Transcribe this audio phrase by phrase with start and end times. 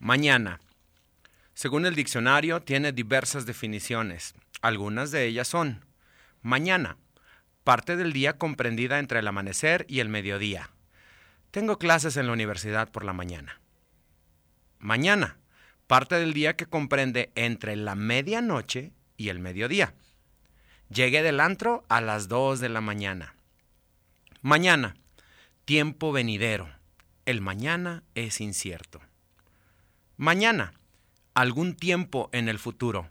[0.00, 0.60] Mañana.
[1.52, 4.34] Según el diccionario, tiene diversas definiciones.
[4.62, 5.84] Algunas de ellas son
[6.40, 6.96] mañana,
[7.64, 10.70] parte del día comprendida entre el amanecer y el mediodía.
[11.50, 13.60] Tengo clases en la universidad por la mañana.
[14.78, 15.36] Mañana,
[15.86, 19.92] parte del día que comprende entre la medianoche y el mediodía.
[20.88, 23.34] Llegué del antro a las 2 de la mañana.
[24.40, 24.96] Mañana,
[25.66, 26.70] tiempo venidero.
[27.26, 29.02] El mañana es incierto.
[30.20, 30.74] Mañana,
[31.32, 33.08] algún tiempo en el futuro.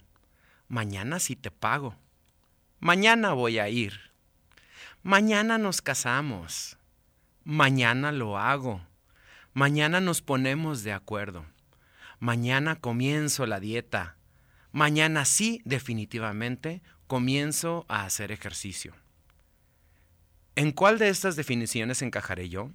[0.68, 1.96] Mañana sí te pago.
[2.80, 4.12] Mañana voy a ir.
[5.02, 6.78] Mañana nos casamos.
[7.44, 8.86] Mañana lo hago.
[9.54, 11.48] Mañana nos ponemos de acuerdo.
[12.20, 14.16] Mañana comienzo la dieta.
[14.72, 18.94] Mañana sí, definitivamente, comienzo a hacer ejercicio.
[20.56, 22.70] ¿En cuál de estas definiciones encajaré yo?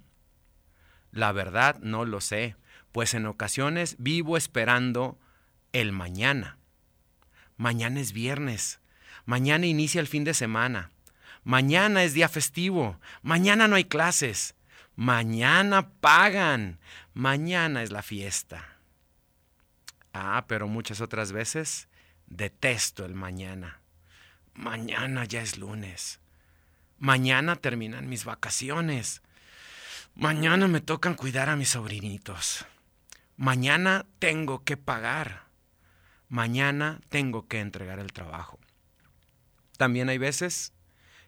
[1.13, 2.57] La verdad no lo sé,
[2.95, 5.19] pues en ocasiones vivo esperando
[5.73, 6.57] el mañana.
[7.57, 8.79] Mañana es viernes,
[9.25, 10.91] mañana inicia el fin de semana,
[11.43, 14.55] mañana es día festivo, mañana no hay clases,
[14.95, 16.79] mañana pagan,
[17.13, 18.77] mañana es la fiesta.
[20.13, 21.89] Ah, pero muchas otras veces
[22.27, 23.81] detesto el mañana.
[24.53, 26.21] Mañana ya es lunes.
[26.97, 29.21] Mañana terminan mis vacaciones.
[30.15, 32.65] Mañana me tocan cuidar a mis sobrinitos.
[33.37, 35.43] Mañana tengo que pagar.
[36.29, 38.59] Mañana tengo que entregar el trabajo.
[39.77, 40.71] También hay veces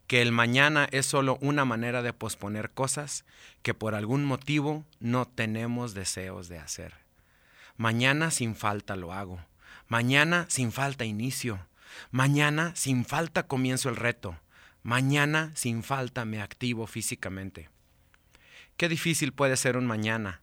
[0.08, 3.25] que el mañana es solo una manera de posponer cosas
[3.61, 6.94] que por algún motivo no tenemos deseos de hacer.
[7.75, 9.41] Mañana sin falta lo hago.
[9.89, 11.59] Mañana sin falta inicio.
[12.11, 14.39] Mañana sin falta comienzo el reto.
[14.81, 17.69] Mañana sin falta me activo físicamente.
[18.78, 20.41] Qué difícil puede ser un mañana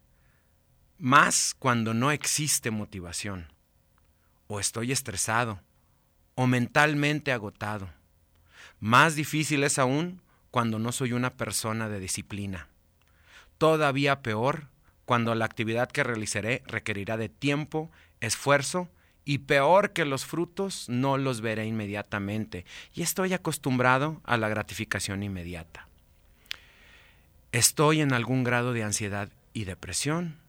[0.99, 3.49] más cuando no existe motivación,
[4.47, 5.61] o estoy estresado,
[6.35, 7.89] o mentalmente agotado.
[8.81, 12.69] Más difícil es aún cuando no soy una persona de disciplina.
[13.59, 14.69] Todavía peor
[15.05, 17.91] cuando la actividad que realizaré requerirá de tiempo,
[18.21, 18.89] esfuerzo
[19.25, 25.23] y peor que los frutos no los veré inmediatamente y estoy acostumbrado a la gratificación
[25.23, 25.89] inmediata.
[27.53, 30.44] Estoy en algún grado de ansiedad y depresión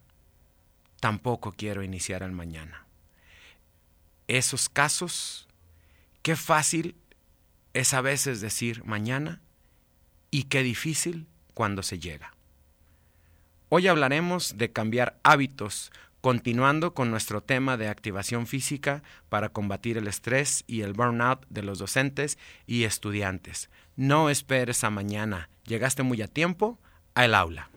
[1.06, 2.88] tampoco quiero iniciar el mañana.
[4.28, 5.48] Esos casos,
[6.24, 6.96] qué fácil
[7.76, 9.40] es a veces decir mañana
[10.32, 12.34] y qué difícil cuando se llega.
[13.70, 20.08] Hoy hablaremos de cambiar hábitos, continuando con nuestro tema de activación física para combatir el
[20.08, 23.70] estrés y el burnout de los docentes y estudiantes.
[23.96, 26.80] No esperes a mañana, llegaste muy a tiempo
[27.14, 27.70] al aula.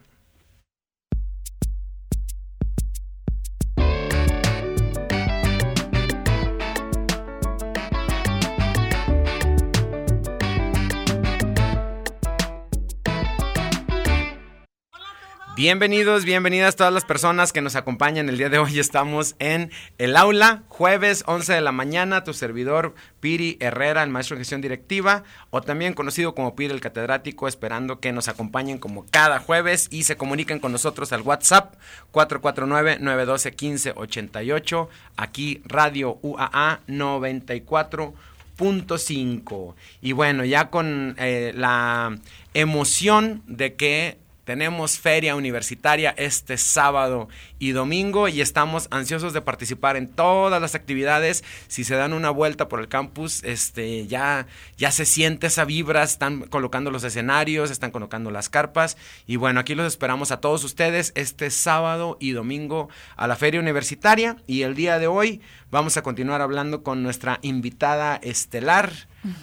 [15.59, 18.79] Bienvenidos, bienvenidas todas las personas que nos acompañan el día de hoy.
[18.79, 22.23] Estamos en el aula, jueves 11 de la mañana.
[22.23, 26.81] Tu servidor Piri Herrera, el maestro de gestión directiva, o también conocido como Piri el
[26.81, 31.75] catedrático, esperando que nos acompañen como cada jueves y se comuniquen con nosotros al WhatsApp
[32.13, 34.89] 449-912-1588.
[35.17, 39.75] Aquí Radio UAA 94.5.
[40.03, 42.17] Y bueno, ya con eh, la
[42.55, 47.29] emoción de que tenemos feria universitaria este sábado
[47.59, 51.45] y domingo y estamos ansiosos de participar en todas las actividades.
[51.67, 54.47] Si se dan una vuelta por el campus, este, ya,
[54.79, 59.61] ya se siente esa vibra, están colocando los escenarios, están colocando las carpas y bueno,
[59.61, 64.63] aquí los esperamos a todos ustedes este sábado y domingo a la feria universitaria y
[64.63, 68.93] el día de hoy vamos a continuar hablando con nuestra invitada estelar,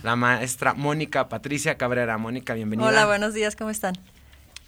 [0.01, 2.17] la maestra Mónica Patricia Cabrera.
[2.17, 2.87] Mónica, bienvenida.
[2.87, 3.93] Hola, buenos días, ¿cómo están?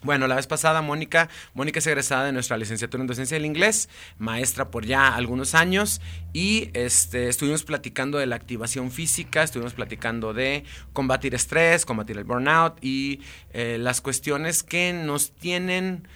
[0.03, 3.89] Bueno, la vez pasada Mónica, Mónica es egresada de nuestra licenciatura en docencia del inglés,
[4.19, 6.01] maestra por ya algunos años
[6.33, 12.25] y este, estuvimos platicando de la activación física, estuvimos platicando de combatir estrés, combatir el
[12.25, 13.21] burnout y
[13.53, 16.07] eh, las cuestiones que nos tienen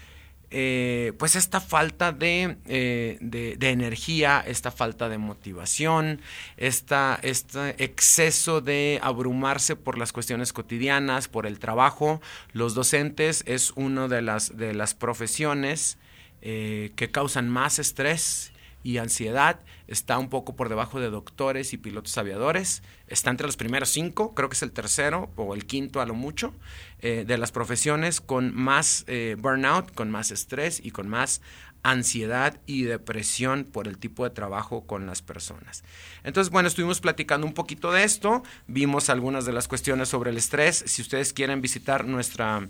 [0.53, 6.19] eh, pues esta falta eh, de, de, energía, esta falta de motivación,
[6.57, 12.19] esta, este exceso de abrumarse por las cuestiones cotidianas, por el trabajo.
[12.51, 15.97] Los docentes es una de las, de las profesiones
[16.41, 18.50] eh, que causan más estrés
[18.83, 19.59] y ansiedad.
[19.87, 22.83] Está un poco por debajo de doctores y pilotos aviadores.
[23.07, 26.13] Está entre los primeros cinco, creo que es el tercero o el quinto a lo
[26.13, 26.53] mucho,
[26.99, 31.41] eh, de las profesiones con más eh, burnout, con más estrés y con más
[31.83, 35.83] ansiedad y depresión por el tipo de trabajo con las personas.
[36.23, 40.37] Entonces, bueno, estuvimos platicando un poquito de esto, vimos algunas de las cuestiones sobre el
[40.37, 40.83] estrés.
[40.85, 42.67] Si ustedes quieren visitar nuestra,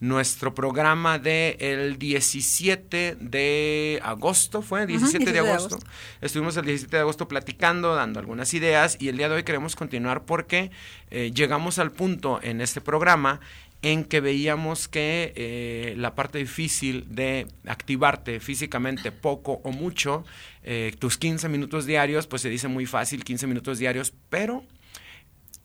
[0.00, 4.86] nuestro programa del el 17 de agosto, ¿fue?
[4.86, 5.78] 17, de, agosto.
[6.20, 9.76] Estuvimos el 17 de agosto platicando, dando algunas ideas y el día de hoy queremos
[9.76, 10.70] continuar porque
[11.10, 13.40] eh, llegamos al punto en este programa
[13.84, 20.24] en que veíamos que eh, la parte difícil de activarte físicamente poco o mucho,
[20.62, 24.64] eh, tus 15 minutos diarios, pues se dice muy fácil, 15 minutos diarios, pero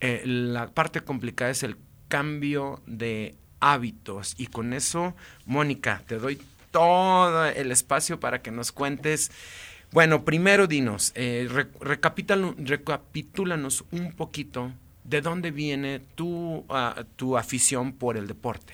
[0.02, 1.78] eh, la parte complicada es el
[2.10, 4.36] cambio de hábitos.
[4.38, 5.16] Y con eso,
[5.46, 6.42] Mónica, te doy
[6.72, 9.32] todo el espacio para que nos cuentes.
[9.92, 11.14] Bueno, primero dinos,
[11.82, 14.72] recapitúlanos un poquito
[15.10, 18.74] ¿de dónde viene tu, ah, tu afición por el deporte?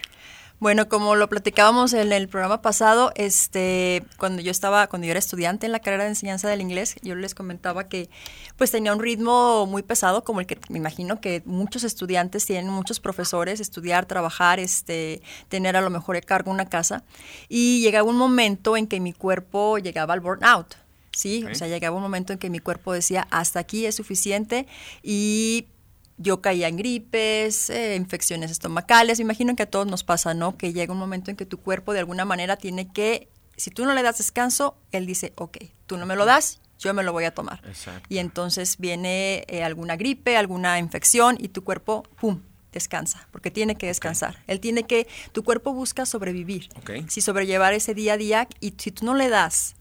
[0.60, 5.20] Bueno, como lo platicábamos en el programa pasado, este, cuando yo estaba, cuando yo era
[5.20, 8.10] estudiante en la carrera de enseñanza del inglés, yo les comentaba que
[8.58, 12.72] pues tenía un ritmo muy pesado, como el que me imagino que muchos estudiantes tienen,
[12.72, 17.04] muchos profesores, estudiar, trabajar, este, tener a lo mejor de cargo una casa.
[17.50, 20.76] Y llegaba un momento en que mi cuerpo llegaba al burnout.
[21.12, 24.68] Sí, o sea, llegaba un momento en que mi cuerpo decía, hasta aquí es suficiente
[25.02, 25.68] y
[26.18, 29.20] yo caía en gripes, eh, infecciones estomacales.
[29.20, 30.58] imagino que a todos nos pasa, ¿no?
[30.58, 33.86] Que llega un momento en que tu cuerpo de alguna manera tiene que, si tú
[33.86, 37.12] no le das descanso, él dice, ok, tú no me lo das, yo me lo
[37.14, 37.62] voy a tomar.
[38.10, 42.42] Y entonces viene eh, alguna gripe, alguna infección y tu cuerpo, ¡pum!,
[42.72, 44.44] descansa, porque tiene que descansar.
[44.48, 46.70] Él tiene que, tu cuerpo busca sobrevivir.
[47.08, 49.76] Si sobrellevar ese día a día y si tú no le das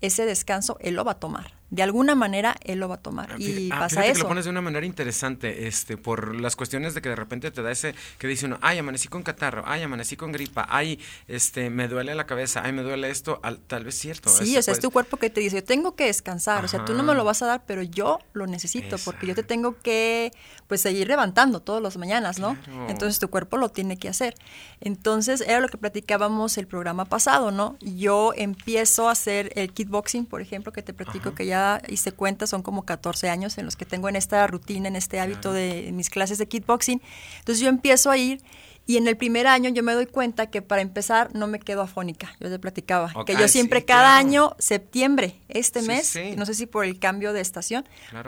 [0.00, 3.40] ese descanso, él lo va a tomar de alguna manera él lo va a tomar.
[3.40, 4.14] Y ah, pasa eso.
[4.14, 7.50] Que lo pones de una manera interesante, este, por las cuestiones de que de repente
[7.50, 10.98] te da ese, que dice uno, ay, amanecí con catarro, ay, amanecí con gripa, ay,
[11.28, 14.28] este, me duele la cabeza, ay, me duele esto, tal vez cierto.
[14.28, 16.84] Sí, o sea, es tu cuerpo que te dice, yo tengo que descansar, o sea,
[16.84, 19.78] tú no me lo vas a dar, pero yo lo necesito, porque yo te tengo
[19.78, 20.32] que,
[20.66, 22.56] pues, seguir levantando todas las mañanas, ¿no?
[22.88, 24.34] Entonces tu cuerpo lo tiene que hacer.
[24.80, 27.76] Entonces, era lo que platicábamos el programa pasado, ¿no?
[27.80, 31.59] Yo empiezo a hacer el kickboxing, por ejemplo, que te platico que ya
[31.94, 35.20] se cuenta, son como 14 años en los que tengo en esta rutina, en este
[35.20, 37.00] hábito de mis clases de kickboxing.
[37.38, 38.42] Entonces yo empiezo a ir
[38.86, 41.82] y en el primer año yo me doy cuenta que para empezar no me quedo
[41.82, 42.34] afónica.
[42.40, 46.84] Yo te platicaba que yo siempre cada año, septiembre, este mes, no sé si por
[46.84, 47.84] el cambio de estación,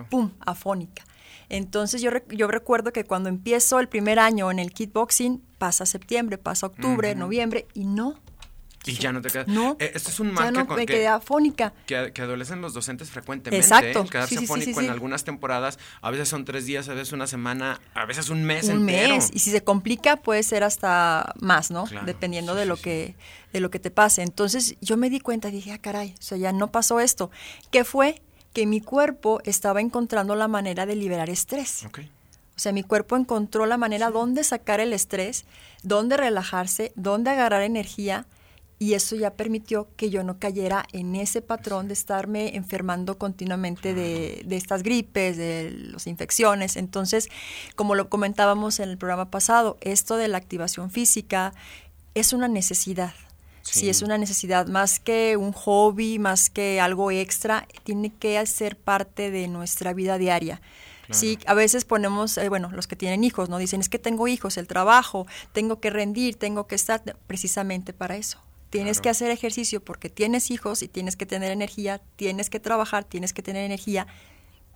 [0.08, 1.04] pum, afónica.
[1.48, 6.38] Entonces yo, yo recuerdo que cuando empiezo el primer año en el kickboxing, pasa septiembre,
[6.38, 8.18] pasa octubre, noviembre y no,
[8.84, 9.48] y ya no te quedas.
[9.48, 9.76] No.
[9.78, 11.72] Eh, esto es un mal que, me quedé afónica.
[11.86, 13.64] Que, adolecen los docentes frecuentemente.
[13.64, 14.02] Exacto.
[14.02, 14.08] ¿eh?
[14.10, 15.78] Quedarse afónico en algunas temporadas.
[16.00, 19.30] A veces son tres días, a veces una semana, a veces un mes un mes.
[19.32, 21.84] Y si se complica, puede ser hasta más, ¿no?
[22.04, 23.14] Dependiendo de lo que
[23.52, 24.22] de lo que te pase.
[24.22, 27.30] Entonces yo me di cuenta y dije, ah, caray, o sea, ya no pasó esto.
[27.70, 28.22] ¿Qué fue?
[28.52, 31.84] Que mi cuerpo estaba encontrando la manera de liberar estrés.
[31.86, 32.10] Okay.
[32.56, 35.44] O sea, mi cuerpo encontró la manera dónde sacar el estrés,
[35.82, 38.26] dónde relajarse, dónde agarrar energía
[38.82, 43.94] y eso ya permitió que yo no cayera en ese patrón de estarme enfermando continuamente
[43.94, 46.74] de, estas gripes, de las infecciones.
[46.74, 47.28] Entonces,
[47.76, 51.54] como lo comentábamos en el programa pasado, esto de la activación física
[52.16, 53.14] es una necesidad.
[53.62, 53.88] Sí.
[53.88, 59.30] es una necesidad, más que un hobby, más que algo extra, tiene que ser parte
[59.30, 60.60] de nuestra vida diaria.
[61.10, 63.58] Sí, a veces ponemos, eh, bueno, los que tienen hijos, ¿no?
[63.58, 68.16] Dicen, es que tengo hijos, el trabajo, tengo que rendir, tengo que estar precisamente para
[68.16, 68.40] eso.
[68.72, 73.04] Tienes que hacer ejercicio porque tienes hijos y tienes que tener energía, tienes que trabajar,
[73.04, 74.06] tienes que tener energía,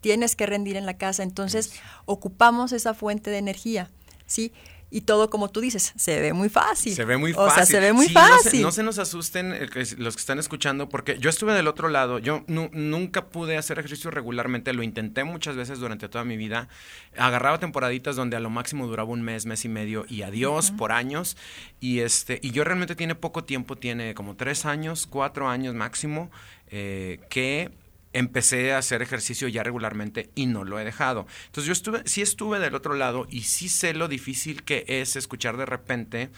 [0.03, 1.23] tienes que rendir en la casa.
[1.23, 1.73] Entonces,
[2.05, 3.91] ocupamos esa fuente de energía,
[4.27, 4.53] ¿sí?
[4.91, 6.95] Y todo como tú dices, se ve muy fácil.
[6.95, 7.51] Se ve muy fácil.
[7.51, 8.63] O sea, se ve muy fácil.
[8.63, 12.19] No se, nos asusten eh, los que están escuchando, porque yo estuve del otro lado,
[12.19, 16.69] yo nunca pude hacer ejercicio regularmente, lo intenté muchas veces durante toda mi vida,
[17.17, 20.93] agarraba temporaditas donde a lo máximo duraba un mes, mes y medio y adiós por
[20.93, 21.37] años,
[21.81, 26.31] y, este, y yo realmente tiene poco tiempo, tiene como tres años, cuatro años máximo,
[26.69, 27.71] eh, que
[28.17, 31.27] empecé a hacer ejercicio ya regularmente y no lo he dejado.
[31.47, 35.17] Entonces yo estuve, sí estuve del otro lado y sí sé lo difícil que es
[35.17, 36.31] escuchar de repente,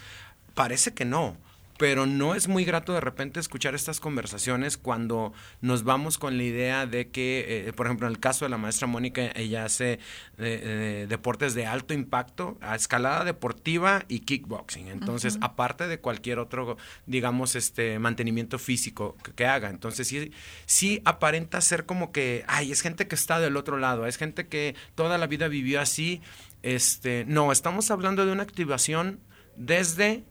[0.55, 1.37] parece que no,
[1.79, 6.43] pero no es muy grato de repente escuchar estas conversaciones cuando nos vamos con la
[6.43, 9.93] idea de que, eh, por ejemplo, en el caso de la maestra Mónica, ella hace
[9.93, 9.99] eh,
[10.39, 14.89] eh, deportes de alto impacto, a escalada deportiva y kickboxing.
[14.89, 19.71] Entonces, aparte de cualquier otro, digamos, este mantenimiento físico que, haga.
[19.71, 20.33] Entonces, sí,
[20.67, 24.49] sí aparenta ser como que, ay, es gente que está del otro lado, es gente
[24.49, 26.21] que toda la vida vivió así.
[26.65, 29.21] Este, no, estamos hablando de una activación
[29.57, 30.25] desde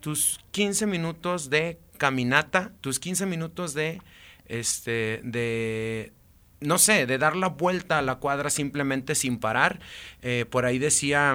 [0.00, 4.00] tus 15 minutos de caminata, tus 15 minutos de,
[4.46, 6.12] este, de,
[6.60, 9.80] no sé, de dar la vuelta a la cuadra simplemente sin parar.
[10.22, 11.34] Eh, por ahí decía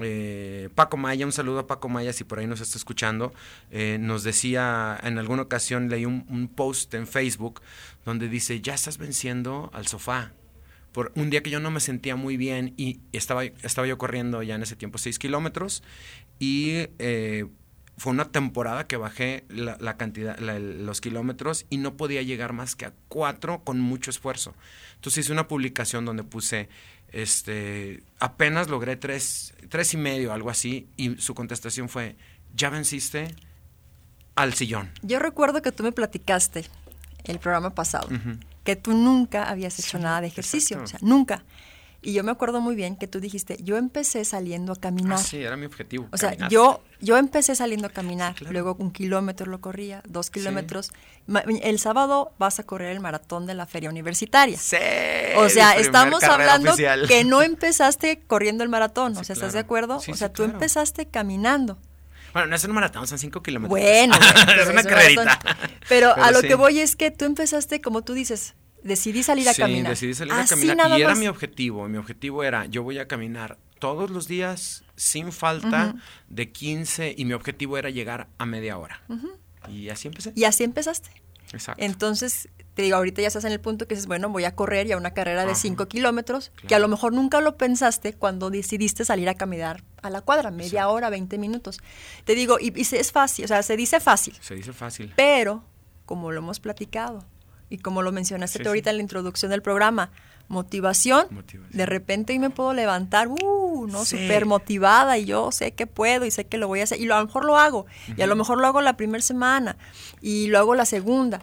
[0.00, 3.32] eh, Paco Maya, un saludo a Paco Maya si por ahí nos está escuchando,
[3.70, 7.60] eh, nos decía, en alguna ocasión leí un, un, post en Facebook
[8.04, 10.32] donde dice, ya estás venciendo al sofá.
[10.92, 14.42] Por un día que yo no me sentía muy bien y estaba, estaba yo corriendo
[14.42, 15.82] ya en ese tiempo 6 kilómetros
[16.38, 16.88] y
[17.96, 22.86] fue una temporada que bajé la, cantidad, los kilómetros y no podía llegar más que
[22.86, 24.54] a cuatro con mucho esfuerzo.
[24.96, 26.68] Entonces hice una publicación donde puse,
[27.10, 32.16] este, apenas logré tres, tres y medio, algo así, y su contestación fue,
[32.54, 33.34] ya venciste
[34.34, 34.90] al sillón.
[35.02, 36.66] Yo recuerdo que tú me platicaste
[37.24, 38.08] el programa pasado,
[38.62, 41.44] que tú nunca habías hecho nada de ejercicio, o sea, nunca.
[42.06, 45.18] Y yo me acuerdo muy bien que tú dijiste, yo empecé saliendo a caminar.
[45.18, 46.06] Ah, sí, era mi objetivo.
[46.12, 50.92] O sea, yo, yo empecé saliendo a caminar, luego un kilómetro lo corría, dos kilómetros.
[51.62, 54.56] El sábado vas a correr el maratón de la feria universitaria.
[54.56, 54.76] Sí.
[55.36, 56.76] O sea, estamos hablando
[57.08, 59.96] que no empezaste corriendo el maratón, o sea, ¿estás de acuerdo?
[59.96, 61.76] o sea, tú empezaste caminando.
[62.32, 63.70] Bueno, no es un maratón, son cinco kilómetros.
[63.70, 64.14] Bueno,
[64.62, 65.40] es una carrerita.
[65.88, 69.54] Pero, a lo que voy es que tú empezaste, como tú dices, decidí salir a
[69.54, 69.90] sí, caminar.
[69.90, 71.88] decidí salir a caminar y era mi objetivo.
[71.88, 75.94] Mi objetivo era, yo voy a caminar todos los días sin falta
[76.28, 79.02] de 15 y mi objetivo era llegar a media hora.
[79.68, 80.32] Y así empecé.
[80.34, 81.10] Y así empezaste.
[81.52, 81.82] Exacto.
[81.82, 84.86] Entonces, te digo, ahorita ya estás en el punto que dices, bueno, voy a correr
[84.86, 89.04] ya una carrera de 5 kilómetros, que a lo mejor nunca lo pensaste cuando decidiste
[89.04, 91.78] salir a caminar a la cuadra, media hora, 20 minutos.
[92.24, 94.36] Te digo, y, y es fácil, o sea, se dice fácil.
[94.40, 95.12] Se dice fácil.
[95.16, 95.64] Pero,
[96.04, 97.24] como lo hemos platicado,
[97.68, 100.10] y como lo mencionaste tú ahorita en la introducción del programa,
[100.48, 101.26] motivación,
[101.70, 104.04] de repente y me puedo levantar, uh, ¿no?
[104.04, 107.10] Súper motivada y yo sé que puedo y sé que lo voy a hacer y
[107.10, 109.76] a lo mejor lo hago y a lo mejor lo hago la primera semana
[110.20, 111.42] y lo hago la segunda.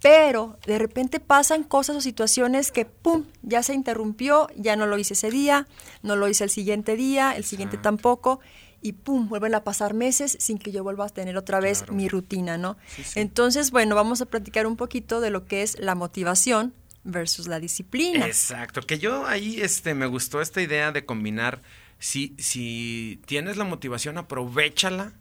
[0.00, 4.96] Pero de repente pasan cosas o situaciones que, ¡pum!, ya se interrumpió, ya no lo
[4.96, 5.66] hice ese día,
[6.02, 8.38] no lo hice el siguiente día, el siguiente tampoco
[8.80, 12.08] y pum, vuelven a pasar meses sin que yo vuelva a tener otra vez mi
[12.08, 12.76] rutina, ¿no?
[13.14, 17.60] Entonces, bueno, vamos a platicar un poquito de lo que es la motivación versus la
[17.60, 18.26] disciplina.
[18.26, 21.62] Exacto, que yo ahí este, me gustó esta idea de combinar,
[21.98, 25.12] si, si tienes la motivación, aprovechala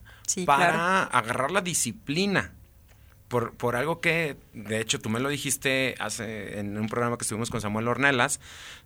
[0.46, 2.54] para agarrar la disciplina
[3.28, 7.24] por, por algo que, de hecho, tú me lo dijiste hace en un programa que
[7.24, 8.40] estuvimos con Samuel Ornelas,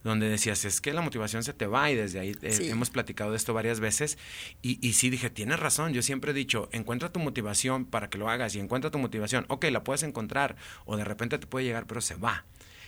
[0.03, 3.31] donde decías, es que la motivación se te va y desde ahí eh, hemos platicado
[3.31, 4.17] de esto varias veces.
[4.61, 8.17] Y, y sí dije, tienes razón, yo siempre he dicho, encuentra tu motivación para que
[8.17, 9.45] lo hagas y encuentra tu motivación.
[9.47, 10.55] Ok, la puedes encontrar
[10.85, 12.45] o de repente te puede llegar, pero se va.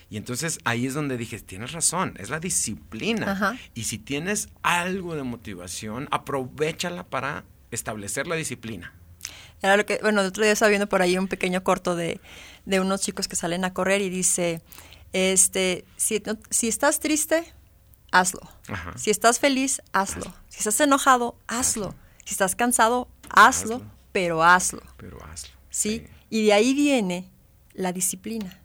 [0.10, 3.57] Y entonces ahí es donde dije, tienes razón, es la disciplina.
[3.74, 8.93] Y si tienes algo de motivación, aprovechala para establecer la disciplina.
[9.63, 12.20] Era lo que, bueno, el otro día estaba viendo por ahí un pequeño corto de,
[12.65, 14.62] de unos chicos que salen a correr y dice,
[15.13, 17.46] este, si, si estás triste,
[18.12, 18.41] hazlo.
[18.96, 20.34] Si estás feliz, hazlo.
[20.50, 21.96] Si estás enojado, hazlo.
[22.25, 24.82] Si estás cansado, hazlo, pero hazlo.
[24.98, 25.53] Pero hazlo.
[25.70, 26.08] ¿Sí?
[26.29, 27.32] Y de ahí viene
[27.74, 28.60] la disciplina.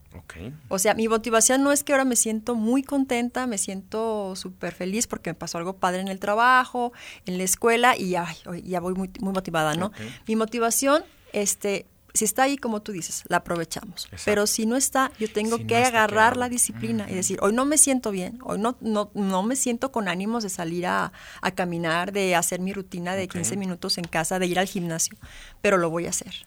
[0.68, 4.74] O sea, mi motivación no es que ahora me siento muy contenta, me siento súper
[4.74, 6.92] feliz porque me pasó algo padre en el trabajo,
[7.26, 8.26] en la escuela y ya,
[8.64, 9.92] ya voy muy, muy motivada, ¿no?
[10.26, 14.08] Mi motivación, este, si está ahí, como tú dices, la aprovechamos.
[14.24, 17.78] Pero si no está, yo tengo que agarrar la disciplina y decir, hoy no me
[17.78, 21.12] siento bien, hoy no, no, no me siento con ánimos de salir a,
[21.54, 25.16] caminar, de hacer mi rutina de 15 minutos en casa, de ir al gimnasio,
[25.60, 26.46] pero lo voy a hacer.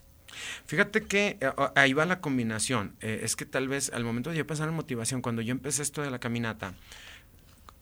[0.66, 2.96] Fíjate que eh, ahí va la combinación.
[3.02, 5.82] Eh, es que tal vez al momento de yo pensar en motivación, cuando yo empecé
[5.82, 6.74] esto de la caminata,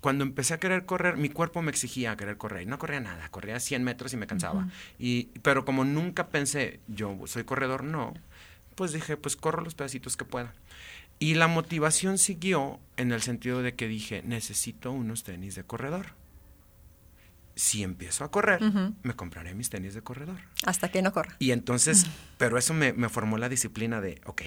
[0.02, 2.68] cuando empecé a querer correr, mi cuerpo me exigía querer correr.
[2.68, 4.70] No corría nada, corría 100 metros y me cansaba.
[4.98, 8.14] y, pero como nunca pensé, yo soy corredor, no,
[8.76, 10.54] pues dije, pues corro los pedacitos que pueda.
[11.20, 16.19] Y la motivación siguió en el sentido de que dije, necesito unos tenis de corredor
[17.60, 18.62] si empiezo a correr,
[19.04, 20.38] me compraré mis tenis de corredor.
[20.66, 21.36] Hasta que no corra.
[21.40, 22.06] Y entonces,
[22.38, 24.44] pero eso me, formó la disciplina de, ok,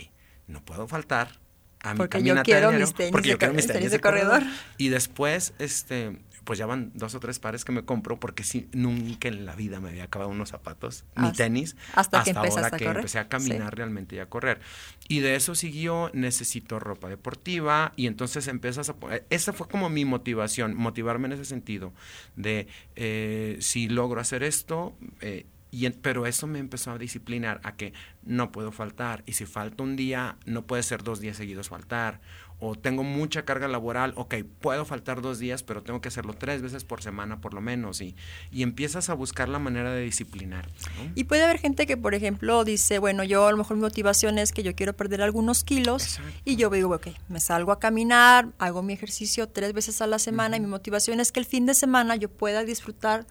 [0.46, 1.38] no puedo faltar
[1.82, 4.42] a mi porque yo quiero mis tenis porque yo quiero mis tenis, de, corredor.
[4.78, 8.68] Y después, este, pues ya van dos o tres pares que me compro porque sí,
[8.72, 12.84] nunca en la vida me había acabado unos zapatos ni tenis hasta, que ahora que
[12.84, 14.60] empecé a caminar realmente y a correr.
[15.08, 18.96] Y de eso siguió, necesito ropa deportiva y entonces empiezas a...
[19.30, 21.92] Esa fue como mi motivación, motivarme en ese sentido
[22.36, 27.76] de eh, si logro hacer esto, eh, Y, pero eso me empezó a disciplinar a
[27.76, 27.94] que
[28.24, 29.22] no puedo faltar.
[29.24, 32.20] Y si falta un día, no puede ser dos días seguidos faltar
[32.64, 36.62] o tengo mucha carga laboral, ok, puedo faltar dos días, pero tengo que hacerlo tres
[36.62, 38.14] veces por semana por lo menos, y,
[38.52, 40.70] y empiezas a buscar la manera de disciplinar.
[41.16, 44.38] Y puede haber gente que, por ejemplo, dice, bueno, yo a lo mejor mi motivación
[44.38, 48.46] es que yo quiero perder algunos kilos, y yo digo, ok, me salgo a caminar,
[48.58, 51.66] hago mi ejercicio tres veces a la semana, y mi motivación es que el fin
[51.66, 53.26] de semana yo pueda disfrutar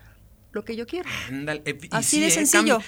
[0.51, 1.07] lo que yo quiero.
[1.31, 2.79] Eh, Así de sencillo.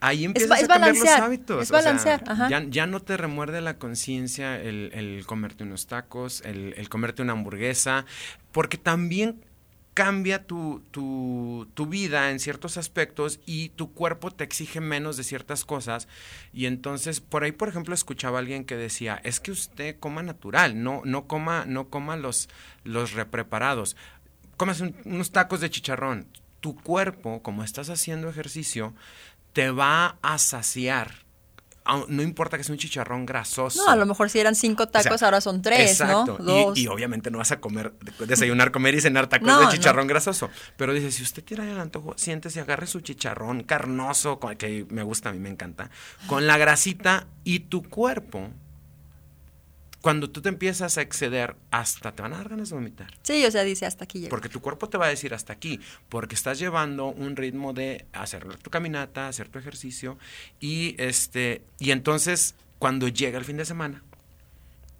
[0.00, 1.62] Ahí empiezas a cambiar los hábitos.
[1.62, 2.24] Es balancear.
[2.70, 8.06] ya, no te remuerde la conciencia el, comerte unos tacos, el, comerte una hamburguesa,
[8.50, 9.44] porque también
[9.92, 15.24] cambia tu, tu, tu, vida en ciertos aspectos y tu cuerpo te exige menos de
[15.24, 16.08] ciertas cosas.
[16.54, 20.22] Y entonces, por ahí, por ejemplo, escuchaba a alguien que decía, es que usted coma
[20.22, 22.48] natural, no, no coma, no coma los,
[22.84, 23.96] los repreparados.
[24.56, 26.26] Comas unos tacos de chicharrón.
[26.60, 28.94] Tu cuerpo, como estás haciendo ejercicio,
[29.52, 31.12] te va a saciar.
[32.08, 33.84] No importa que sea un chicharrón grasoso.
[33.84, 36.38] No, a lo mejor si eran cinco tacos, ahora son tres, exacto.
[36.38, 36.72] ¿no?
[36.76, 40.50] Y, obviamente no vas a comer, desayunar, comer y cenar tacos de chicharrón grasoso.
[40.76, 45.30] Pero dice, si usted tiene el antojo, siéntese, agarre su chicharrón carnoso, que me gusta,
[45.30, 45.90] a mí me encanta,
[46.28, 48.50] con la grasita y tu cuerpo
[50.00, 53.08] cuando tú te empiezas a exceder, hasta te van a dar ganas de vomitar.
[53.22, 54.26] Sí, o sea, dice hasta aquí.
[54.28, 58.06] Porque tu cuerpo te va a decir hasta aquí, porque estás llevando un ritmo de
[58.12, 60.18] hacer tu caminata, hacer tu ejercicio
[60.58, 64.02] y este y entonces cuando llega el fin de semana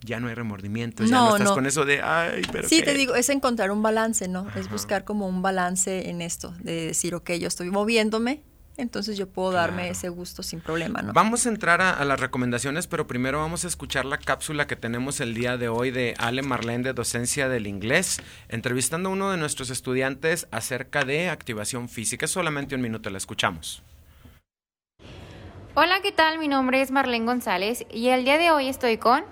[0.02, 2.68] ya no hay remordimiento, ya no, estás con eso de, ay, pero.
[2.68, 4.48] Sí, te digo, es encontrar un balance, ¿no?
[4.56, 8.42] Es buscar como un balance en esto, de decir, ok, yo estoy moviéndome,
[8.80, 11.02] entonces yo puedo darme ese gusto sin problema.
[11.02, 11.12] ¿no?
[11.12, 15.20] Vamos a entrar a, las recomendaciones, pero primero vamos a escuchar la cápsula que tenemos
[15.20, 19.36] el día de hoy de Ale Marlene de Docencia del Inglés, entrevistando a uno de
[19.36, 22.26] nuestros estudiantes acerca de activación física.
[22.26, 23.82] Solamente un minuto, la escuchamos.
[25.74, 26.38] Hola, ¿qué tal?
[26.38, 29.24] Mi nombre es Marlene González y el día de hoy estoy con...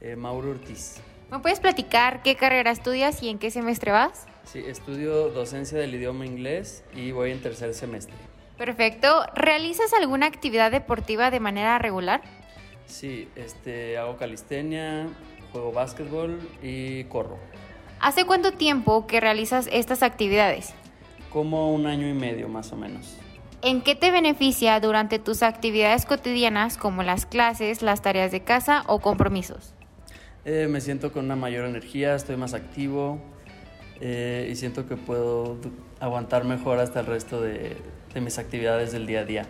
[0.00, 1.00] Eh, Mauro Ortiz.
[1.30, 4.26] ¿Me puedes platicar qué carrera estudias y en qué semestre vas?
[4.44, 8.14] Sí, estudio docencia del idioma inglés y voy en tercer semestre.
[8.58, 9.24] Perfecto.
[9.34, 12.22] ¿Realizas alguna actividad deportiva de manera regular?
[12.86, 15.06] Sí, este, hago calistenia,
[15.52, 17.38] juego básquetbol y corro.
[18.00, 20.74] ¿Hace cuánto tiempo que realizas estas actividades?
[21.30, 23.16] Como un año y medio más o menos.
[23.62, 28.84] ¿En qué te beneficia durante tus actividades cotidianas como las clases, las tareas de casa
[28.86, 29.74] o compromisos?
[30.44, 33.20] Eh, me siento con una mayor energía, estoy más activo
[34.00, 35.58] eh, y siento que puedo
[36.00, 37.76] aguantar mejor hasta el resto de,
[38.18, 39.46] de mis actividades del día a día.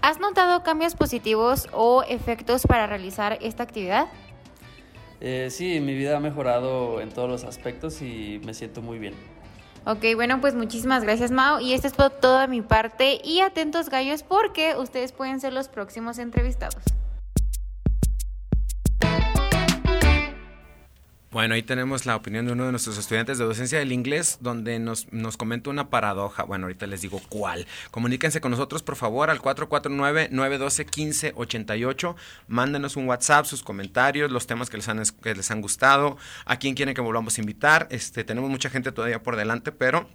[0.00, 4.08] ¿Has notado cambios positivos o efectos para realizar esta actividad?
[5.20, 9.14] Eh, sí, mi vida ha mejorado en todos los aspectos y me siento muy bien.
[9.84, 13.88] Ok, bueno, pues muchísimas gracias Mao y esto es por toda mi parte y atentos
[13.88, 16.82] gallos porque ustedes pueden ser los próximos entrevistados.
[21.32, 24.78] Bueno, ahí tenemos la opinión de uno de nuestros estudiantes de docencia del inglés, donde
[24.78, 26.42] nos, nos comenta una paradoja.
[26.42, 27.66] Bueno, ahorita les digo cuál.
[27.90, 32.16] Comuníquense con nosotros, por favor, al 449-912-1588.
[32.48, 36.58] Mándenos un WhatsApp, sus comentarios, los temas que les han, que les han gustado, a
[36.58, 37.88] quién quieren que volvamos a invitar.
[37.90, 40.10] Este, tenemos mucha gente todavía por delante, pero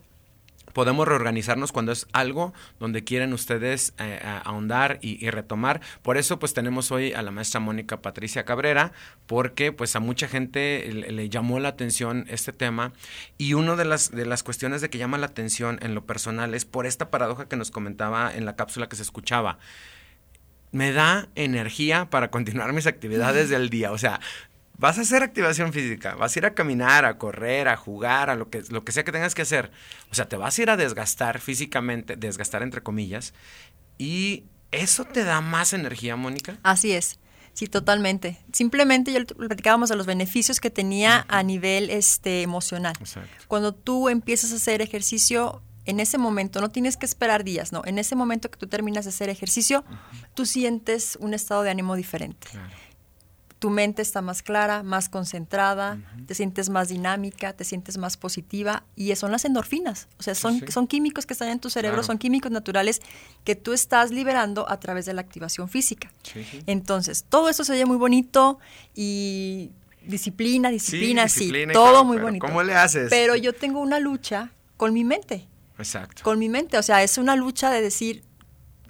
[0.78, 5.82] podemos reorganizarnos cuando es algo donde quieren ustedes eh, ahondar y, retomar.
[6.04, 8.92] Por eso pues tenemos hoy a la maestra Mónica Patricia Cabrera,
[9.26, 12.94] porque pues a mucha gente le, llamó la atención este tema
[13.40, 16.54] y una de las, de las cuestiones de que llama la atención en lo personal
[16.54, 19.58] es por esta paradoja que nos comentaba en la cápsula que se escuchaba
[20.72, 23.92] me da energía para continuar mis actividades del día.
[23.92, 24.20] O sea,
[24.78, 28.36] Vas a hacer activación física, vas a ir a caminar, a correr, a jugar, a
[28.36, 29.72] lo que, lo que sea que tengas que hacer.
[30.12, 33.34] O sea, te vas a ir a desgastar físicamente, desgastar entre comillas,
[33.98, 36.58] y eso te da más energía, Mónica.
[36.62, 37.20] Así es.
[37.54, 38.38] Sí, totalmente.
[38.54, 42.94] Simplemente ya platicábamos de los beneficios que tenía a nivel este, emocional.
[43.48, 47.82] Cuando tú empiezas a hacer ejercicio, en ese momento, no tienes que esperar días, no.
[47.86, 49.84] En ese momento que tú terminas de hacer ejercicio,
[50.36, 52.48] tú sientes un estado de ánimo diferente.
[52.52, 52.87] Claro
[53.60, 58.84] tu mente está más clara, más concentrada, te sientes más dinámica, te sientes más positiva
[58.96, 60.08] y son las endorfinas.
[60.20, 63.02] O sea, son, son químicos que están en tu cerebro, son químicos naturales
[63.44, 66.12] que tú estás liberando a través de la activación física.
[66.68, 68.60] Entonces, todo eso se oye muy bonito
[68.94, 69.72] y
[70.06, 72.46] disciplina, disciplina, sí, todo muy bonito.
[72.46, 73.10] ¿Cómo le haces?
[73.10, 75.48] Pero yo tengo una lucha con mi mente.
[75.80, 76.24] Exacto.
[76.24, 78.24] Con mi mente, o sea, es una lucha de decir,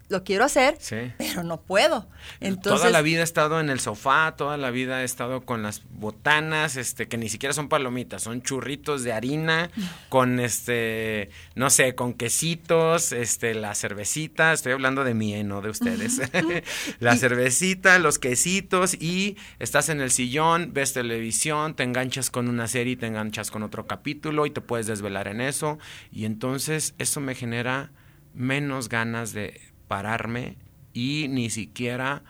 [0.09, 0.77] lo quiero hacer,
[1.17, 2.07] pero no puedo.
[2.39, 5.63] Entonces, toda la vida he estado en el sofá, toda la vida he estado con
[5.63, 9.69] las botanas, este, que ni siquiera son palomitas, son churritos de harina,
[10.07, 15.43] con este, no sé, con quesitos, este, la cervecita, estoy hablando de mí, ¿eh?
[15.43, 16.21] no de ustedes.
[16.99, 22.67] la cervecita, los quesitos, y estás en el sillón, ves televisión, te enganchas con una
[22.67, 25.79] serie, te enganchas con otro capítulo y te puedes desvelar en eso.
[26.13, 27.91] Y entonces eso me genera
[28.33, 30.57] menos ganas de pararme
[30.93, 32.23] y ni siquiera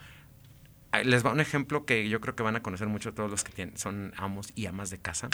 [1.04, 3.52] les va un ejemplo que yo creo que van a conocer mucho todos los que
[3.52, 5.30] tienen, son amos y amas de casa,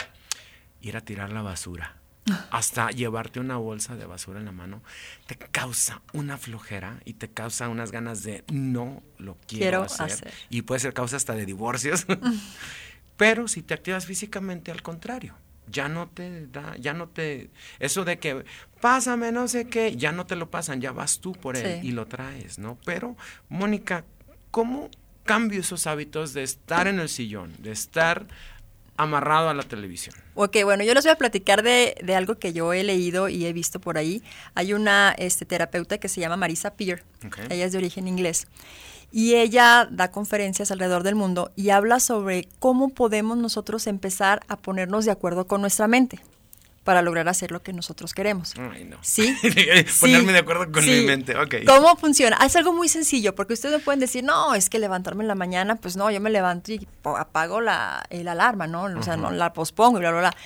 [0.80, 1.96] ir a tirar la basura.
[2.50, 4.82] Hasta llevarte una bolsa de basura en la mano
[5.26, 10.32] te causa una flojera y te causa unas ganas de no lo quiero, hacer.
[10.48, 12.06] Y puede ser causa hasta de divorcios.
[13.16, 15.34] Pero si te activas físicamente, al contrario
[15.66, 18.44] ya no te da, ya no te, eso de que
[18.80, 21.92] pásame no sé qué, ya no te lo pasan, ya vas tú por él y
[21.92, 22.78] lo traes, ¿no?
[22.84, 23.16] Pero,
[23.48, 24.04] Mónica,
[24.50, 24.90] ¿cómo
[25.24, 28.26] cambio esos hábitos de estar en el sillón, de estar
[28.96, 30.14] amarrado a la televisión?
[30.34, 33.46] Ok, bueno, yo les voy a platicar de, de algo que yo he leído y
[33.46, 34.22] he visto por ahí.
[34.54, 37.04] Hay una este, terapeuta que se llama Marisa Peer,
[37.50, 38.46] ella es de origen inglés.
[39.10, 44.56] Y ella da conferencias alrededor del mundo y habla sobre cómo podemos nosotros empezar a
[44.56, 46.20] ponernos de acuerdo con nuestra mente
[46.84, 48.54] para lograr hacer lo que nosotros queremos.
[48.58, 48.98] Ay, no.
[49.00, 49.34] ¿Sí?
[50.00, 51.56] Ponerme de acuerdo con mi mente, ok.
[51.66, 52.38] ¿Cómo funciona?
[52.44, 55.34] Es algo muy sencillo, porque ustedes me pueden decir, no, es que levantarme en la
[55.34, 58.84] mañana, pues no, yo me levanto y apago la, el alarma, ¿no?
[58.84, 60.36] O sea, no la pospongo y bla, bla, bla.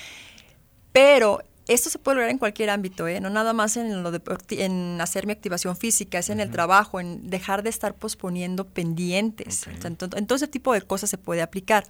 [0.93, 3.21] Pero esto se puede lograr en cualquier ámbito, ¿eh?
[3.21, 6.99] no nada más en, lo de, en hacer mi activación física, es en el trabajo,
[6.99, 9.67] en dejar de estar posponiendo pendientes.
[9.85, 11.85] en, todo ese tipo de cosas se puede aplicar.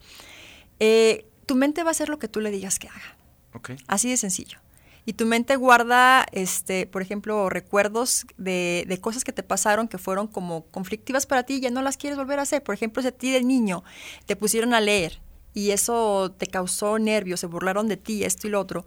[0.80, 3.16] Eh, tu mente va a hacer lo que tú le digas que haga.
[3.86, 4.58] Así de sencillo.
[5.06, 9.96] Y tu mente guarda, este, por ejemplo, recuerdos de, de, cosas que te pasaron que
[9.96, 12.62] fueron como conflictivas para ti y ya no las quieres volver a hacer.
[12.62, 13.84] Por ejemplo, si a ti de niño
[14.26, 15.20] te pusieron a leer
[15.54, 18.86] y eso te causó nervios, se burlaron de ti, esto y lo otro,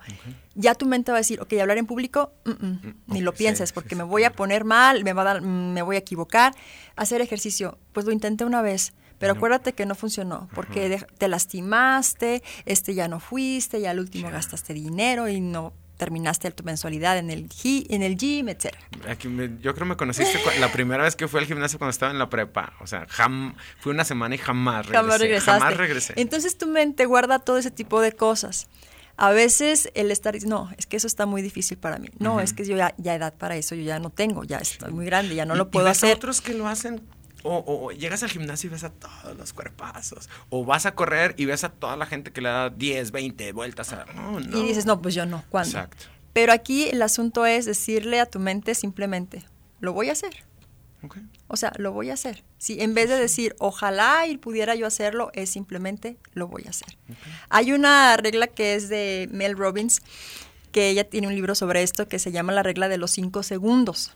[0.56, 3.34] ya tu mente va a decir, ok, hablar en público, mm, mm, mm, ni lo
[3.34, 6.54] pienses, porque me voy a poner mal, me, va a dar, me voy a equivocar.
[6.95, 12.41] Hacer ejercicio, pues lo intenté una vez, pero acuérdate que no funcionó, porque te lastimaste,
[12.65, 17.29] este ya no fuiste, ya al último gastaste dinero y no terminaste tu mensualidad en
[17.29, 18.73] el, en el gym, etc.
[19.61, 22.17] yo creo que me conociste la primera vez que fui al gimnasio cuando estaba en
[22.17, 22.73] la prepa.
[22.79, 23.05] O sea,
[23.79, 25.45] fui una semana y jamás regresé.
[25.45, 26.13] Jamás, regresé.
[26.15, 28.67] Entonces tu mente guarda todo ese tipo de cosas.
[29.15, 32.09] A veces el estar, no, es que eso está muy difícil para mí.
[32.17, 34.91] No, es que yo ya, ya edad para eso, yo ya no tengo, ya estoy
[34.91, 36.15] muy grande, ya no lo puedo hacer.
[36.15, 36.99] otros que lo hacen
[37.43, 40.30] o, llegas al gimnasio y ves a todos los cuerpazos.
[40.49, 43.51] O vas a correr y ves a toda la gente que le da 10, 20
[43.54, 43.93] vueltas.
[43.93, 44.06] A...
[44.39, 45.43] Y dices, no, pues yo no.
[45.49, 45.69] ¿Cuándo?
[45.69, 46.06] Exacto.
[46.34, 49.45] Pero aquí el asunto es decirle a tu mente simplemente,
[49.80, 50.43] lo voy a hacer.
[51.47, 52.43] O sea, lo voy a hacer.
[52.60, 56.69] Si en vez de decir, ojalá y pudiera yo hacerlo, es simplemente, lo voy a
[56.69, 56.95] hacer.
[57.49, 60.01] Hay una regla que es de Mel Robbins,
[60.71, 63.41] que ella tiene un libro sobre esto que se llama la regla de los cinco
[63.41, 64.13] segundos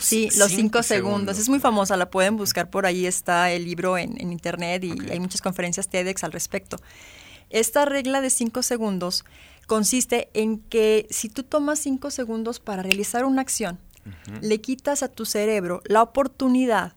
[0.00, 1.38] sí, los cinco, segundos.
[1.38, 5.20] Es muy famosa, la pueden buscar por ahí, está el libro en, internet y hay
[5.20, 6.76] muchas conferencias TEDx al respecto.
[7.50, 9.24] Esta regla de cinco segundos
[9.66, 13.78] consiste en que si tú tomas cinco segundos para realizar una acción,
[14.42, 16.94] le quitas a tu cerebro la oportunidad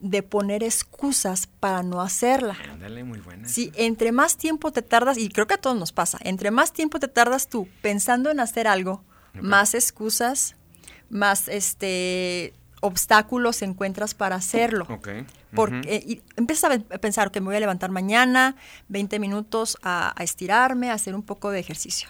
[0.00, 2.56] de poner excusas para no hacerla.
[2.70, 3.46] Ándale, muy buena.
[3.46, 6.72] Sí, entre más tiempo te tardas, y creo que a todos nos pasa, entre más
[6.72, 9.04] tiempo te tardas tú pensando en hacer algo,
[9.40, 10.56] más excusas
[11.10, 14.86] más este obstáculos encuentras para hacerlo.
[15.54, 18.56] Porque y empiezas a pensar que me voy a levantar mañana,
[18.88, 22.08] 20 minutos a, estirarme, a hacer un poco de ejercicio.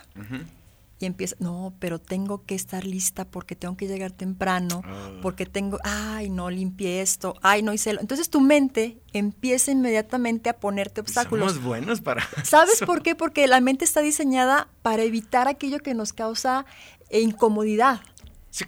[1.03, 5.13] Y empieza, no, pero tengo que estar lista porque tengo que llegar temprano, ah.
[5.23, 8.03] porque tengo, ay, no limpié esto, ay, no hice lo.
[8.03, 11.53] Entonces tu mente empieza inmediatamente a ponerte obstáculos.
[11.53, 12.23] Somos buenos para.
[12.45, 13.15] ¿Sabes por qué?
[13.15, 16.67] Porque la mente está diseñada para evitar aquello que nos causa
[17.11, 18.01] incomodidad.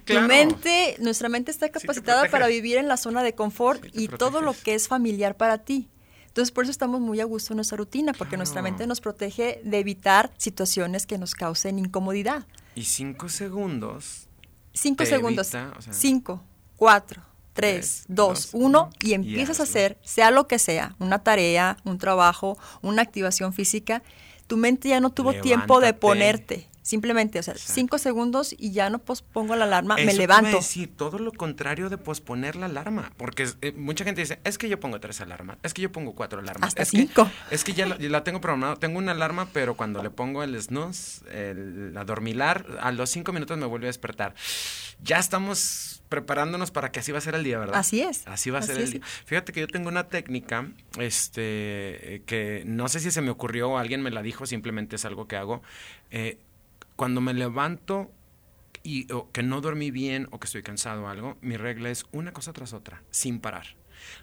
[0.05, 4.41] Tu mente, nuestra mente está capacitada para vivir en la zona de confort y todo
[4.41, 5.89] lo que es familiar para ti.
[6.29, 9.61] Entonces, por eso estamos muy a gusto en nuestra rutina, porque nuestra mente nos protege
[9.65, 12.47] de evitar situaciones que nos causen incomodidad.
[12.75, 14.29] Y cinco segundos.
[14.73, 15.51] Cinco segundos.
[15.91, 16.43] Cinco,
[16.77, 21.99] cuatro, tres, dos, uno, y empiezas a hacer, sea lo que sea, una tarea, un
[21.99, 24.03] trabajo, una activación física,
[24.47, 28.91] tu mente ya no tuvo tiempo de ponerte Simplemente, o sea, cinco segundos y ya
[28.91, 30.61] no pospongo la alarma, me levanto.
[30.63, 33.13] Sí, todo lo contrario de posponer la alarma.
[33.17, 36.17] Porque eh, mucha gente dice, es que yo pongo tres alarmas, es que yo pongo
[36.17, 36.69] cuatro alarmas.
[36.69, 37.31] Hasta es cinco.
[37.49, 38.75] Que, es que ya la, tengo programada.
[38.77, 43.57] Tengo una alarma, pero cuando le pongo el snooze, el adormilar, a los cinco minutos
[43.59, 44.35] me vuelve a despertar.
[45.05, 47.77] Ya estamos preparándonos para que así va a ser el día, ¿verdad?
[47.77, 48.27] Así es.
[48.27, 49.01] Así va a ser el día.
[49.25, 50.69] Fíjate que yo tengo una técnica,
[50.99, 55.05] este, que no sé si se me ocurrió o alguien me la dijo, simplemente es
[55.05, 55.63] algo que hago.
[56.11, 56.39] Eh,
[56.97, 58.11] cuando me levanto
[58.83, 62.33] y que no dormí bien o que estoy cansado o algo, mi regla es una
[62.33, 63.67] cosa tras otra, sin parar.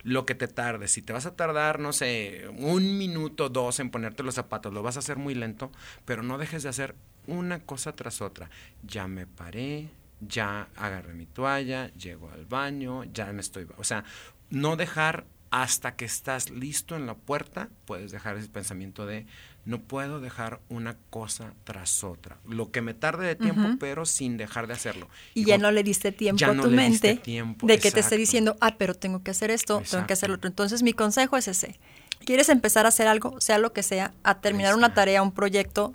[0.03, 3.89] Lo que te tarde, si te vas a tardar, no sé, un minuto, dos en
[3.89, 5.71] ponerte los zapatos, lo vas a hacer muy lento,
[6.05, 6.95] pero no dejes de hacer
[7.27, 8.49] una cosa tras otra.
[8.83, 13.67] Ya me paré, ya agarré mi toalla, llego al baño, ya me estoy...
[13.77, 14.03] O sea,
[14.49, 19.25] no dejar hasta que estás listo en la puerta, puedes dejar ese pensamiento de
[19.65, 22.37] no puedo dejar una cosa tras otra.
[22.47, 25.07] Lo que me tarde de tiempo, pero sin dejar de hacerlo.
[25.33, 27.21] Y ya no le diste tiempo a tu mente
[27.63, 30.35] de que te esté diciendo, ah, pero tengo que hacer esto, tengo que hacer lo
[30.35, 30.47] otro.
[30.47, 31.79] Entonces mi consejo es ese.
[32.25, 35.93] ¿Quieres empezar a hacer algo, sea lo que sea, a terminar una tarea, un proyecto,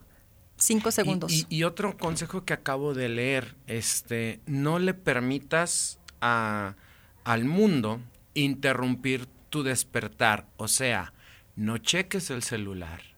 [0.57, 1.47] cinco segundos?
[1.49, 6.77] Y, otro consejo que acabo de leer, este, no le permitas a,
[7.25, 8.01] al mundo
[8.35, 10.49] interrumpir tu despertar.
[10.57, 11.13] O sea,
[11.55, 13.15] no cheques el celular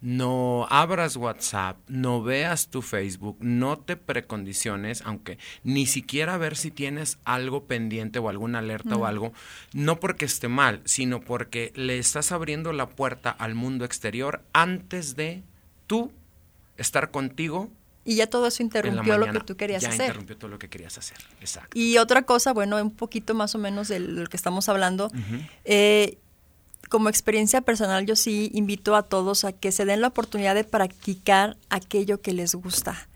[0.00, 6.70] no abras WhatsApp, no veas tu Facebook, no te precondiciones, aunque ni siquiera ver si
[6.70, 9.32] tienes algo pendiente o alguna alerta o algo,
[9.72, 15.16] no porque esté mal, sino porque le estás abriendo la puerta al mundo exterior antes
[15.16, 15.42] de
[15.88, 16.12] tú
[16.76, 17.68] estar contigo
[18.08, 20.06] y ya todo eso interrumpió lo que tú querías ya hacer.
[20.06, 21.78] interrumpió todo lo que querías hacer, exacto.
[21.78, 25.10] Y otra cosa, bueno, un poquito más o menos de lo que estamos hablando,
[25.66, 26.16] eh,
[26.88, 30.64] como experiencia personal, yo sí invito a todos a que se den la oportunidad de
[30.64, 33.08] practicar aquello que les gusta.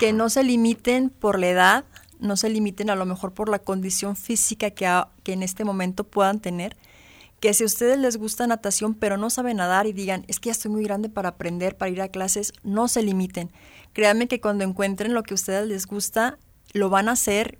[0.00, 1.84] Que no se limiten por la edad,
[2.18, 4.90] no se limiten a lo mejor por la condición física que,
[5.22, 6.76] que en este momento puedan tener.
[7.38, 10.48] Que si a ustedes les gusta natación pero no saben nadar y digan, es que
[10.48, 13.52] ya estoy muy grande para aprender, para ir a clases, no se limiten.
[13.92, 16.38] Créanme que cuando encuentren lo que a ustedes les gusta,
[16.72, 17.58] lo van a hacer,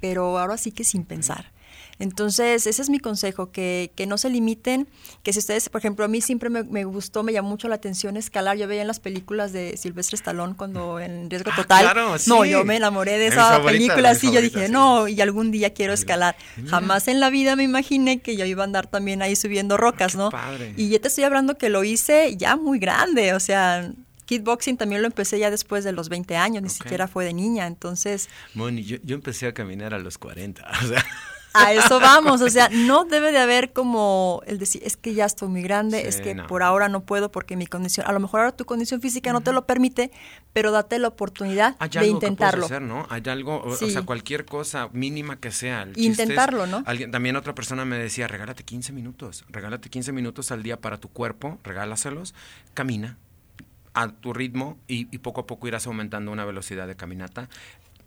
[0.00, 1.52] pero ahora sí que sin pensar.
[2.00, 4.88] Entonces, ese es mi consejo, que, que no se limiten,
[5.24, 8.16] que si ustedes, por ejemplo, a mí siempre me, gustó, me llamó mucho la atención
[8.16, 8.56] escalar.
[8.56, 11.96] Yo veía en las películas de Silvestre Stallone cuando en Riesgo ah, Total.
[12.26, 15.92] No, yo me enamoré de esa película, así yo dije, no, y algún día quiero
[15.92, 16.36] escalar.
[16.68, 20.14] Jamás en la vida me imaginé que yo iba a andar también ahí subiendo rocas,
[20.14, 20.30] ¿no?
[20.76, 23.92] Y ya te estoy hablando que lo hice ya muy grande, o sea,
[24.28, 27.66] kickboxing también lo empecé ya después de los 20 años, ni siquiera fue de niña,
[27.66, 28.28] entonces...
[28.52, 31.04] Moni, yo, yo empecé a caminar a los 40, o sea...
[31.54, 35.24] A eso vamos, o sea, no debe de haber como el decir, es que ya
[35.24, 38.40] estoy muy grande, es que por ahora no puedo porque mi condición, a lo mejor
[38.40, 40.12] ahora tu condición física no te lo permite,
[40.52, 42.66] pero date la oportunidad de intentarlo.
[42.66, 43.06] hacer, ¿no?
[43.08, 45.88] Hay algo, o, sea, cualquier cosa mínima que sea.
[45.96, 46.82] Intentarlo, ¿no?
[46.84, 50.98] Alguien, también otra persona me decía, regálate 15 minutos, regálate 15 minutos al día para
[50.98, 52.34] tu cuerpo, regálaselos,
[52.74, 53.16] camina
[53.94, 57.48] a tu ritmo y, y poco a poco irás aumentando una velocidad de caminata.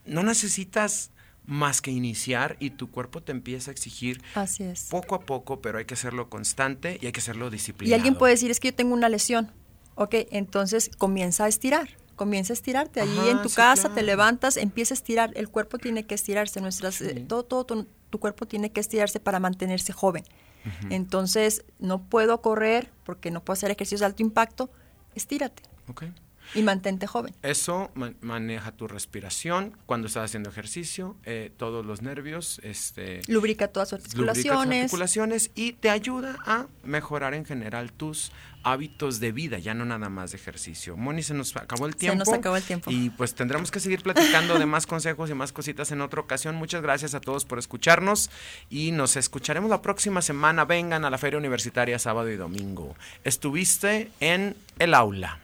[0.05, 1.11] No necesitas
[1.45, 4.87] más que iniciar y tu cuerpo te empieza a exigir Así es.
[4.89, 7.91] poco a poco, pero hay que hacerlo constante y hay que hacerlo disciplinado.
[7.91, 9.51] Y alguien puede decir, es que yo tengo una lesión.
[9.95, 13.01] Ok, entonces comienza a estirar, comienza a estirarte.
[13.01, 15.31] Allí en tu casa te levantas, empieza a estirar.
[15.35, 17.65] El cuerpo tiene que estirarse, nuestras, eh, todo, todo
[18.09, 20.23] tu, cuerpo tiene que estirarse para mantenerse joven.
[20.91, 24.69] Entonces, no puedo correr porque no puedo hacer ejercicios de alto impacto,
[25.15, 25.63] estírate.
[26.53, 27.33] Y mantente joven.
[27.43, 32.59] Eso maneja tu respiración cuando estás haciendo ejercicio, eh, todos los nervios.
[32.63, 34.83] Este, lubrica todas tus articulaciones.
[34.83, 38.31] articulaciones y te ayuda a mejorar en general tus
[38.63, 40.97] hábitos de vida, ya no nada más de ejercicio.
[40.97, 42.25] Moni, se nos acabó el tiempo.
[42.25, 42.91] Se nos acabó el tiempo.
[42.91, 46.55] Y pues tendremos que seguir platicando de más consejos y más cositas en otra ocasión.
[46.55, 48.29] Muchas gracias a todos por escucharnos
[48.69, 50.65] y nos escucharemos la próxima semana.
[50.65, 52.95] Vengan a la Feria Universitaria sábado y domingo.
[53.23, 55.39] Estuviste en el aula.